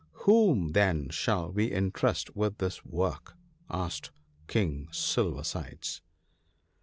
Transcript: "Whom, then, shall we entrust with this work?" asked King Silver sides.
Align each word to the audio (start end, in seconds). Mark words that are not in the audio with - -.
"Whom, 0.25 0.71
then, 0.71 1.09
shall 1.09 1.51
we 1.51 1.71
entrust 1.71 2.35
with 2.35 2.57
this 2.57 2.83
work?" 2.83 3.35
asked 3.69 4.09
King 4.47 4.87
Silver 4.91 5.43
sides. 5.43 6.01